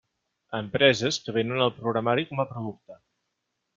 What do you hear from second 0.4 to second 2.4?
Empreses que venen el programari